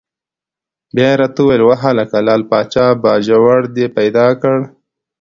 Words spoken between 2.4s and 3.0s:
پاچا